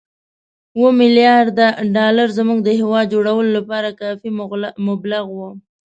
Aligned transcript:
اووه 0.75 0.91
ملیارده 0.99 1.67
ډالر 1.95 2.27
زموږ 2.39 2.59
د 2.63 2.69
هېواد 2.79 3.05
جوړولو 3.13 3.49
لپاره 3.57 3.97
کافي 4.01 4.29
مبلغ 4.87 5.23
وو. 5.37 5.49